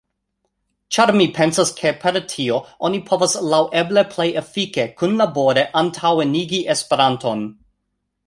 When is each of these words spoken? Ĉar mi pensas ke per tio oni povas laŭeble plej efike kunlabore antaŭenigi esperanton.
Ĉar 0.95 1.11
mi 1.19 1.25
pensas 1.39 1.71
ke 1.81 1.91
per 2.05 2.15
tio 2.31 2.57
oni 2.89 3.01
povas 3.09 3.35
laŭeble 3.53 4.03
plej 4.15 4.27
efike 4.43 4.87
kunlabore 5.03 5.67
antaŭenigi 5.83 6.65
esperanton. 6.75 7.45